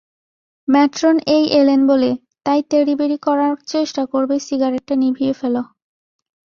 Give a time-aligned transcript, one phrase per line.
[0.67, 2.11] Matron এই এলেন বলে,
[2.45, 5.61] তাই তেড়িবেড়ি করার চেষ্টা করবে সিগারেটটা নিভিয়ে ফেলো!